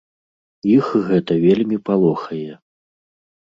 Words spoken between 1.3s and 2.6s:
вельмі палохае.